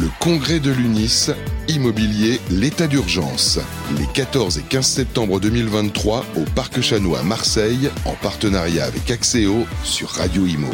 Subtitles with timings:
[0.00, 1.30] Le congrès de l'UNIS,
[1.68, 3.58] immobilier, l'état d'urgence.
[3.98, 9.66] Les 14 et 15 septembre 2023 au Parc Chanois à Marseille, en partenariat avec Axéo
[9.84, 10.70] sur Radio Imo.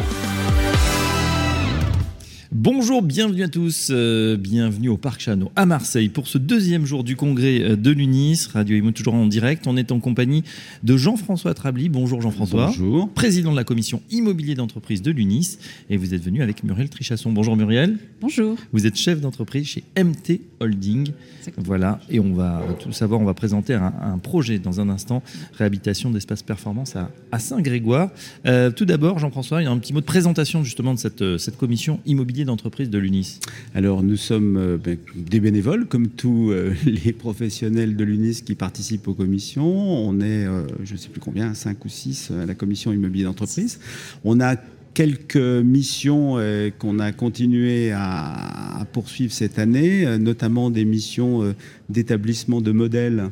[2.51, 7.03] Bonjour, bienvenue à tous, euh, bienvenue au Parc Chano à Marseille pour ce deuxième jour
[7.03, 9.67] du congrès euh, de l'UNIS, Radio Imo toujours en direct.
[9.67, 10.43] On est en compagnie
[10.81, 11.89] de Jean-François Trably.
[11.89, 12.65] Bonjour Jean-François.
[12.65, 13.07] Bonjour.
[13.09, 15.59] Président de la commission immobilier d'entreprise de l'UNIS.
[15.91, 17.31] Et vous êtes venu avec Muriel Trichasson.
[17.31, 17.99] Bonjour Muriel.
[18.19, 18.57] Bonjour.
[18.73, 21.11] Vous êtes chef d'entreprise chez MT Holding.
[21.57, 25.23] Voilà, et on va tout savoir, on va présenter un, projet dans un instant,
[25.57, 28.09] réhabilitation d'espace performance à, Saint-Grégoire.
[28.45, 31.37] Euh, tout d'abord, Jean-François, il y a un petit mot de présentation justement de cette,
[31.37, 33.39] cette commission immobilier d'entreprise de l'UNIS.
[33.73, 38.55] Alors nous sommes euh, ben, des bénévoles, comme tous euh, les professionnels de l'UNIS qui
[38.55, 39.67] participent aux commissions.
[39.67, 40.47] On est,
[40.83, 43.79] je ne sais plus combien, 5 ou 6 à la commission immobilier d'entreprise.
[44.23, 44.55] On a
[44.93, 51.53] quelques missions euh, qu'on a continué à, poursuivre cette année, euh, notamment des missions euh,
[51.89, 53.29] d'établissement de modèles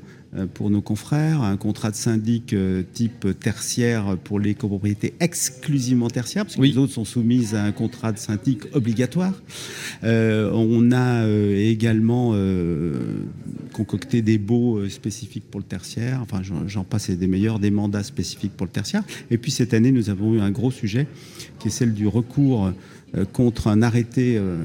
[0.54, 2.54] pour nos confrères, un contrat de syndic
[2.94, 7.72] type tertiaire pour les copropriétés exclusivement tertiaires, parce que les autres sont soumises à un
[7.72, 9.34] contrat de syndic obligatoire.
[10.04, 12.36] on a également
[13.72, 18.56] concocté des baux spécifiques pour le tertiaire, enfin j'en passe des meilleurs, des mandats spécifiques
[18.56, 19.04] pour le tertiaire.
[19.32, 21.08] Et puis cette année, nous avons eu un gros sujet
[21.58, 22.74] qui est celle du recours
[23.16, 24.58] euh, contre un arrêté euh,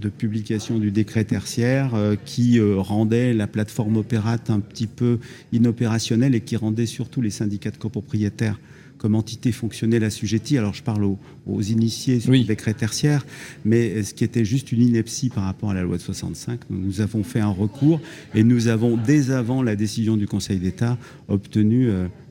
[0.00, 5.18] de publication du décret tertiaire euh, qui rendait la plateforme Opérate un petit peu
[5.52, 8.58] inopérationnelle et qui rendait surtout les syndicats de copropriétaires
[8.98, 10.58] comme entité fonctionnelle assujettie.
[10.58, 13.24] Alors je parle aux, initiés sur le décret tertiaire,
[13.64, 16.60] mais ce qui était juste une ineptie par rapport à la loi de 65.
[16.68, 18.00] Nous avons fait un recours
[18.34, 21.88] et nous avons, dès avant la décision du Conseil d'État, obtenu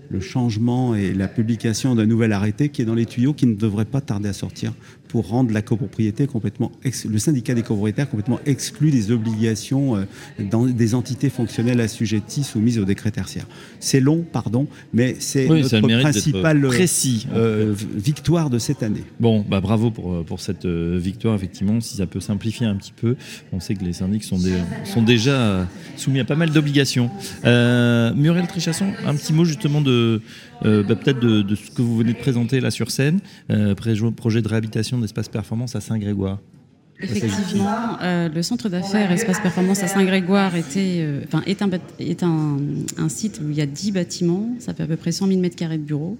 [0.10, 3.56] le changement et la publication d'un nouvel arrêté qui est dans les tuyaux, qui ne
[3.56, 4.74] devrait pas tarder à sortir
[5.10, 10.04] pour rendre la copropriété complètement, le syndicat des copropriétaires complètement exclu des obligations euh,
[10.40, 13.48] dans des entités fonctionnelles assujetties soumises au décret tertiaire.
[13.80, 19.04] C'est long, pardon, mais c'est notre principale précis, euh, victoire de cette année.
[19.20, 21.82] Bon, bah bravo pour, euh, pour cette victoire, effectivement.
[21.82, 23.16] Si ça peut simplifier un petit peu,
[23.52, 24.38] on sait que les syndics sont,
[24.86, 25.68] sont déjà
[25.98, 27.10] soumis à pas mal d'obligations.
[27.44, 30.22] Muriel Trichasson, un petit mot justement de,
[30.64, 33.20] bah, peut-être de, de, ce que vous venez de présenter là sur scène,
[34.16, 36.40] projet de réhabilitation d'Espace Performance à Saint-Grégoire.
[37.02, 42.24] Effectivement, euh, le centre d'affaires Espace Performance à Saint-Grégoire était, euh, enfin, est, un, est
[42.24, 45.40] un, site où il y a 10 bâtiments, ça fait à peu près 100 000
[45.40, 46.18] m2 de bureaux,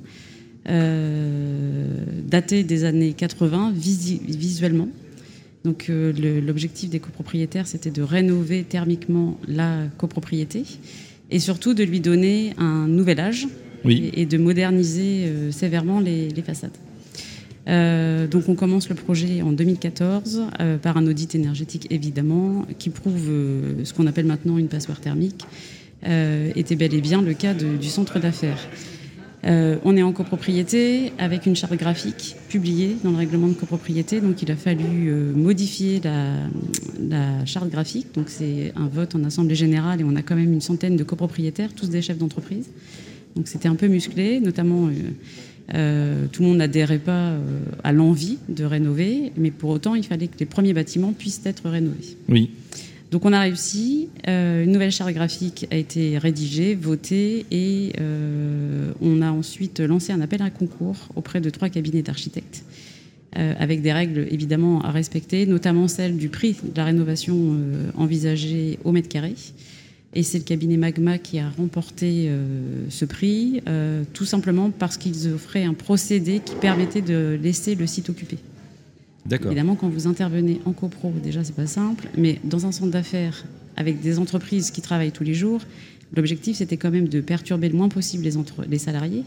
[0.70, 1.86] euh,
[2.26, 4.88] daté des années 80 visuellement.
[5.66, 10.64] Donc l'objectif des copropriétaires, c'était de rénover thermiquement la copropriété
[11.30, 13.46] et surtout de lui donner un nouvel âge
[13.84, 16.72] et, de moderniser sévèrement les façades.
[17.68, 22.90] Euh, donc on commence le projet en 2014 euh, par un audit énergétique évidemment qui
[22.90, 25.46] prouve euh, ce qu'on appelle maintenant une passoire thermique
[26.02, 28.70] était bel et bien le cas du centre d'affaires.
[29.44, 34.42] on est en copropriété avec une charte graphique publiée dans le règlement de copropriété, donc
[34.42, 36.36] il a fallu modifier la,
[37.02, 38.16] la, charte graphique.
[38.16, 41.04] Donc c'est un vote en assemblée générale et on a quand même une centaine de
[41.04, 42.70] copropriétaires, tous des chefs d'entreprise.
[43.36, 44.88] Donc c'était un peu musclé, notamment
[45.76, 47.40] euh, tout le monde n'adhérait pas euh,
[47.84, 51.70] à l'envie de rénover, mais pour autant, il fallait que les premiers bâtiments puissent être
[51.70, 52.18] rénovés.
[52.28, 52.52] Oui.
[53.12, 57.94] Donc on a réussi, euh, une nouvelle charte graphique a été rédigée, votée, et
[59.02, 62.64] on a ensuite lancé un appel à concours auprès de trois cabinets d'architectes,
[63.34, 67.58] avec des règles évidemment à respecter, notamment celle du prix de la rénovation
[67.96, 69.34] envisagée au mètre carré.
[70.16, 74.98] Et c'est le cabinet Magma qui a remporté euh, ce prix, euh, tout simplement parce
[74.98, 78.38] qu'ils offraient un procédé qui permettait de laisser le site occupé.
[79.32, 83.46] Évidemment, quand vous intervenez en copro, déjà, c'est pas simple, mais dans un centre d'affaires
[83.78, 85.62] avec des entreprises qui travaillent tous les jours,
[86.16, 88.32] l'objectif, c'était quand même de perturber le moins possible les,
[88.68, 89.24] les, salariés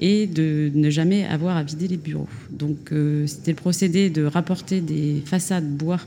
[0.00, 2.28] et de ne jamais avoir à vider les bureaux.
[2.50, 6.00] Donc, euh, c'était le procédé de rapporter des façades bois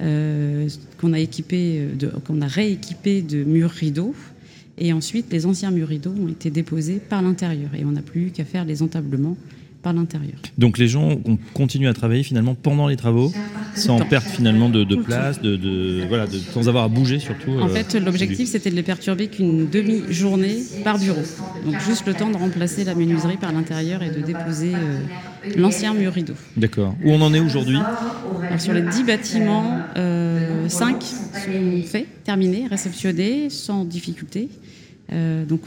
[0.00, 0.68] euh,
[1.00, 1.88] qu'on a, équipé
[2.24, 4.14] qu'on a rééquipé de murs rideaux.
[4.76, 7.70] Et ensuite, les anciens murs rideaux ont été déposés par l'intérieur.
[7.74, 9.36] Et on n'a plus qu'à faire les entablements
[9.84, 10.36] par l'intérieur.
[10.58, 11.20] Donc les gens
[11.52, 13.30] continuent à travailler finalement pendant les travaux,
[13.76, 17.52] sans perte finalement de, place, de, voilà, sans avoir à bouger surtout.
[17.52, 21.22] En euh, fait, l'objectif c'était de les perturber qu'une demi-journée par bureau.
[21.66, 25.00] Donc juste le temps de remplacer la menuiserie par l'intérieur et de déposer euh,
[25.56, 26.34] l'ancien mur rideau.
[26.56, 26.96] D'accord.
[27.04, 27.78] Où on en est aujourd'hui
[28.58, 34.48] Sur les 10 bâtiments, 5 euh, sont faits, terminés, réceptionnés, sans difficulté.
[35.46, 35.64] donc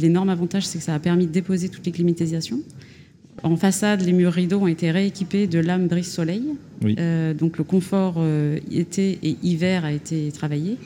[0.00, 2.60] l'énorme avantage c'est que ça a permis de déposer toutes les climatisations.
[3.44, 6.42] En façade, les murs rideaux ont été rééquipés de lames brise-soleil.
[6.82, 6.96] Oui.
[6.98, 10.76] Euh, donc le confort euh, été et hiver a été travaillé.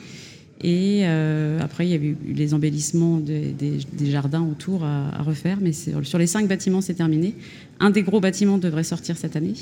[0.61, 5.07] Et euh, après, il y avait eu les embellissements des, des- des jardins autour à,
[5.17, 5.57] à refaire.
[5.61, 7.33] Mais sur les cinq bâtiments, c'est terminé.
[7.79, 9.53] Un des gros bâtiments devrait sortir cette année.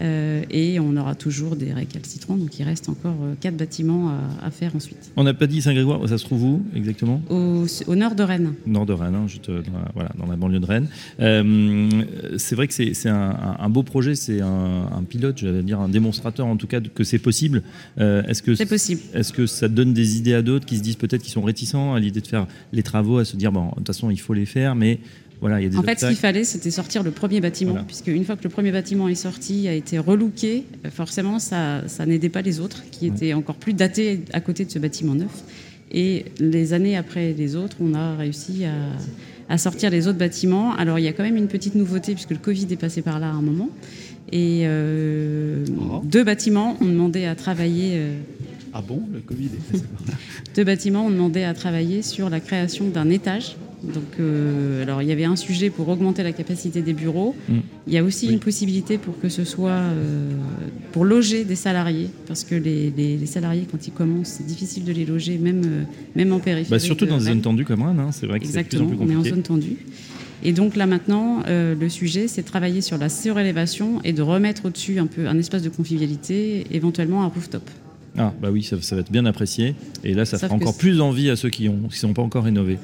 [0.00, 2.36] Euh, et on aura toujours des récalcitrants.
[2.36, 5.10] Donc il reste encore euh, quatre bâtiments à, à faire ensuite.
[5.16, 7.20] On n'a pas dit Saint-Grégoire, ça se trouve où exactement?
[7.30, 8.54] Au, au nord de Rennes.
[8.66, 10.88] Nord de Rennes, hein, juste euh, dans la, voilà, dans la banlieue de Rennes.
[11.20, 11.88] Euh,
[12.36, 16.46] c'est vrai que c'est un, beau projet, c'est un, un pilote, j'allais dire un démonstrateur
[16.46, 17.62] en tout cas que c'est possible.
[17.98, 19.00] Euh, Est-ce que C'est possible.
[19.14, 21.94] Est-ce que ça donne des idées à d'autres qui se disent peut-être qu'ils sont réticents
[21.94, 24.34] à l'idée de faire les travaux, à se dire bon, de toute façon il faut
[24.34, 25.00] les faire, mais
[25.40, 27.70] voilà, il y a des En fait, ce qu'il fallait, c'était sortir le premier bâtiment,
[27.72, 27.86] Voilà.
[27.86, 31.82] puisque une fois que le premier bâtiment est sorti, a été relooké, euh, forcément, ça,
[31.86, 35.14] ça n'aidait pas les autres, qui étaient encore plus datés à côté de ce bâtiment
[35.14, 35.42] neuf.
[35.92, 38.72] Et les années après les autres, on a réussi à,
[39.52, 40.74] à sortir les autres bâtiments.
[40.74, 43.18] Alors, il y a quand même une petite nouveauté, puisque le Covid est passé par
[43.20, 43.70] là à un moment.
[44.32, 46.02] Et euh, Oh.
[46.04, 47.92] deux bâtiments ont demandé à travailler.
[47.94, 48.18] euh,
[48.78, 50.14] Ah bon, le Covid est passé par là.
[50.54, 53.56] deux bâtiments ont demandé à travailler sur la création d'un étage.
[53.82, 57.34] Donc, euh, alors il y avait un sujet pour augmenter la capacité des bureaux.
[57.48, 57.54] Mm.
[57.88, 58.34] Il y a aussi Oui.
[58.34, 60.30] une possibilité pour que ce soit euh,
[60.92, 64.84] pour loger des salariés, parce que les, les- les salariés quand ils commencent, c'est difficile
[64.84, 65.82] de les loger, même euh,
[66.16, 66.70] même en périphérie.
[66.70, 68.60] Bah, surtout dans des zones tendues comme Rennes, hein, c'est vrai que c'est plus en
[68.62, 69.30] Exactement, plus on est en compliqué.
[69.36, 69.76] zone tendue.
[70.44, 74.22] Et donc là maintenant, euh, le sujet, c'est de travailler sur la surélévation et de
[74.22, 77.68] remettre au-dessus un peu un espace de convivialité, éventuellement un rooftop.
[78.18, 79.74] Ah bah oui, ça, ça va être bien apprécié.
[80.04, 82.22] Et là, ça Sauf fera encore plus envie à ceux qui ont qui sont pas
[82.22, 82.78] encore rénovés.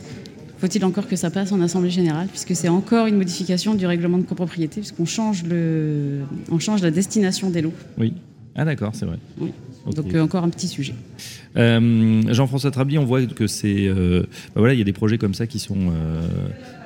[0.59, 4.19] Faut-il encore que ça passe en assemblée générale, puisque c'est encore une modification du règlement
[4.19, 6.21] de copropriété, puisqu'on change le,
[6.51, 7.75] on change la destination des lots.
[7.99, 8.15] Oui.
[8.55, 9.19] Ah d'accord, c'est vrai.
[9.39, 9.53] Oui.
[9.95, 10.95] Donc euh, encore un petit sujet.
[11.57, 14.23] Euh, Jean-François Trabli, on voit que c'est, euh,
[14.55, 15.93] bah voilà, il y a des projets comme ça qui sont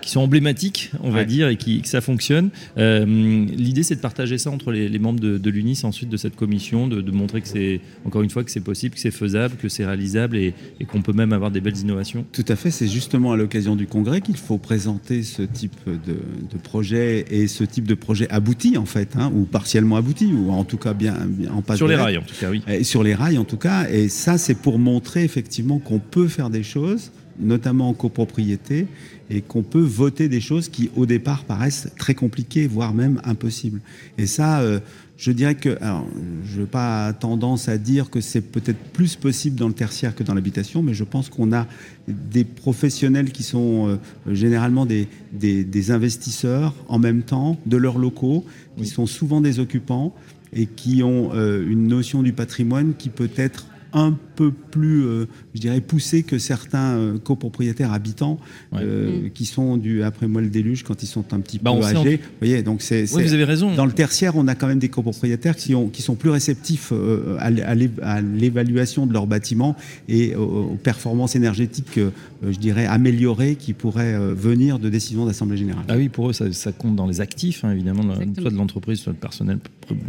[0.09, 1.27] qui sont emblématiques, on va Ouais.
[1.27, 2.49] dire, et qui que ça fonctionne.
[2.79, 6.17] Euh, L'idée, c'est de partager ça entre les, les membres de, de l'UNIS ensuite de
[6.17, 9.11] cette commission, de, de montrer que c'est encore une fois que c'est possible, que c'est
[9.11, 12.25] faisable, que c'est réalisable et, et qu'on peut même avoir des belles innovations.
[12.33, 16.15] Tout à fait, c'est justement à l'occasion du congrès qu'il faut présenter ce type de,
[16.15, 20.51] de projet et ce type de projet abouti en fait, hein, ou partiellement abouti, ou
[20.53, 22.63] en tout cas bien, bien en passe Sur les rails, en tout cas, oui.
[22.67, 26.29] Et sur les rails en tout cas, et ça c'est pour montrer effectivement qu'on peut
[26.29, 28.87] faire des choses, notamment en copropriété,
[29.31, 33.81] et qu'on peut voter des choses qui au départ paraissent très compliquées, voire même impossibles.
[34.17, 34.81] Et ça, euh,
[35.19, 36.07] je dirais que, alors,
[36.45, 40.23] je n'ai pas tendance à dire que c'est peut-être plus possible dans le tertiaire que
[40.23, 41.67] dans l'habitation, mais je pense qu'on a
[42.07, 47.99] des professionnels qui sont euh, généralement des, des, des investisseurs en même temps de leurs
[47.99, 48.45] locaux,
[48.77, 48.87] qui Oui.
[48.89, 50.15] sont souvent des occupants
[50.55, 53.67] et qui ont euh, une notion du patrimoine qui peut être
[53.99, 58.39] un peu plus, euh, je dirais, poussée que certains euh, copropriétaires habitants
[58.73, 58.81] Ouais.
[58.83, 59.31] euh, Mm.
[59.31, 61.83] qui sont du après moi le déluge quand ils sont un petit Bah, peu en
[61.85, 62.17] âgés.
[62.17, 63.75] Vous voyez, donc c'est Oui, vous avez raison.
[63.75, 66.91] dans le tertiaire, on a quand même des copropriétaires qui, ont, qui sont plus réceptifs
[66.93, 69.77] euh, à l'évaluation de leurs bâtiments
[70.09, 70.43] et aux,
[70.73, 72.11] aux performances énergétiques, euh,
[72.49, 75.85] je dirais, améliorées qui pourraient euh, venir de décisions d'Assemblée Générale.
[75.89, 78.35] Ah oui, pour eux, ça, ça compte dans les actifs, hein, évidemment, Exactement.
[78.43, 79.59] soit de l'entreprise, soit de personnel,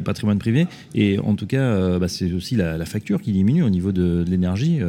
[0.04, 0.68] patrimoine privé.
[0.94, 3.79] Et en tout cas, euh, bah, c'est aussi la, la facture qui diminue au niveau
[3.80, 4.82] de, l'énergie.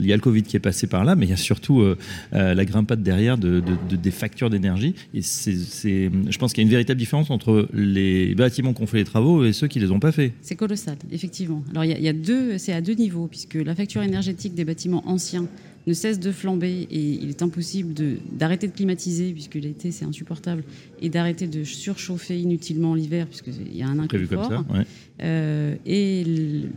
[0.00, 1.80] Il y a le Covid qui est passé par là, mais il y a surtout
[1.80, 1.96] euh,
[2.32, 4.94] euh, la grimpade derrière de, de- de- des factures d'énergie.
[5.14, 8.86] Et c'est, je pense qu'il y a une véritable différence entre les bâtiments qui ont
[8.86, 10.32] fait les travaux et ceux qui les ont pas fait.
[10.42, 11.62] C'est colossal, effectivement.
[11.70, 14.02] Alors il y a, il y a deux, c'est à deux niveaux, puisque la facture
[14.02, 15.46] énergétique des bâtiments anciens
[15.86, 17.94] ne cesse de flamber et il est impossible
[18.32, 20.62] d'arrêter de, climatiser, puisque l'été c'est insupportable,
[21.00, 24.64] et d'arrêter de surchauffer inutilement l'hiver, puisqu'il y a un Prévu comme inconfort.
[24.70, 24.74] ça.
[24.78, 24.84] ouais.
[25.22, 26.24] Euh, et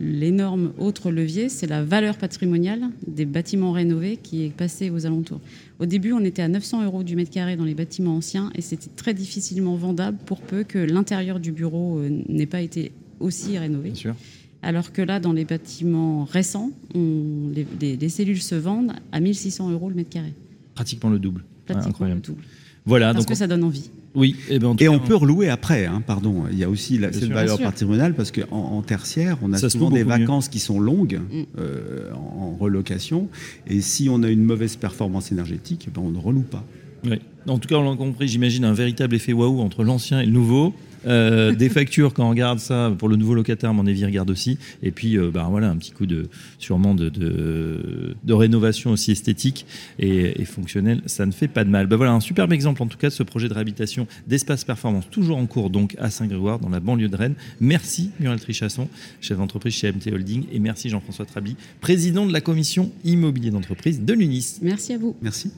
[0.00, 5.40] l'énorme autre levier, c'est la valeur patrimoniale des bâtiments rénovés qui est passée aux alentours.
[5.78, 8.60] Au début, on était à 900 euros du mètre carré dans les bâtiments anciens et
[8.60, 13.58] c'était très difficilement vendable pour peu que l'intérieur du bureau euh, n'ait pas été aussi
[13.58, 13.90] rénové.
[13.90, 14.14] Bien sûr.
[14.62, 19.20] Alors que là, dans les bâtiments récents, on- les, les- les cellules se vendent à
[19.20, 20.32] 1600 euros le mètre carré.
[20.74, 21.40] Pratiquement le double.
[21.40, 22.20] Ouais, Pratiquement incroyable.
[22.20, 22.42] le double.
[22.86, 23.12] Voilà.
[23.12, 23.90] Parce donc, que ça donne envie.
[24.14, 24.36] Oui.
[24.48, 26.44] Et, ben, Et cas, on peut relouer après, hein, pardon.
[26.50, 27.34] Il y a aussi la, cette sûr.
[27.34, 30.08] valeur patrimoniale parce qu'en en, tertiaire, on a Ça souvent des mieux.
[30.10, 31.42] vacances qui sont longues Mm.
[31.58, 33.28] euh, en, en relocation.
[33.66, 36.64] Et si on a une mauvaise performance énergétique, ben, on ne reloue pas.
[37.04, 37.18] Oui.
[37.48, 40.32] En tout cas, on l'a compris, j'imagine un véritable effet waouh entre l'ancien et le
[40.32, 40.72] nouveau.
[41.06, 44.58] Euh, des factures quand on regarde ça pour le nouveau locataire, mon avis regarde aussi.
[44.82, 46.28] Et puis, euh, bah, voilà, un petit coup de
[46.58, 49.66] sûrement de, de, de rénovation aussi esthétique
[49.98, 51.86] et, et fonctionnelle, ça ne fait pas de mal.
[51.86, 55.08] Bah, voilà un superbe exemple en tout cas de ce projet de réhabilitation d'espace performance
[55.10, 57.34] toujours en cours donc à Saint-Grégoire dans la banlieue de Rennes.
[57.60, 58.88] Merci Muriel Trichasson,
[59.20, 64.02] chef d'entreprise chez MT Holding, et merci Jean-François Trabi, président de la commission immobilier d'entreprise
[64.02, 64.58] de l'UNIS.
[64.62, 65.16] Merci à vous.
[65.22, 65.50] Merci.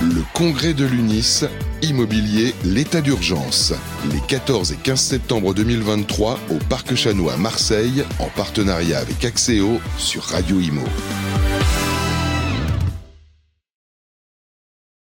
[0.00, 1.44] Le congrès de l'UNIS,
[1.82, 3.72] immobilier, l'état d'urgence.
[4.12, 9.80] Les 14 et 15 septembre 2023 au Parc Chanois à Marseille, en partenariat avec Axéo
[9.96, 10.84] sur Radio Imo.